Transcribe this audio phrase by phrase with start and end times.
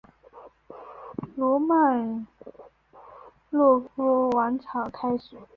[1.35, 2.25] 罗曼
[3.51, 5.37] 诺夫王朝开始。